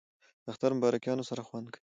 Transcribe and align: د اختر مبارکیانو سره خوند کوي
د 0.43 0.45
اختر 0.51 0.71
مبارکیانو 0.77 1.27
سره 1.29 1.41
خوند 1.47 1.67
کوي 1.73 1.81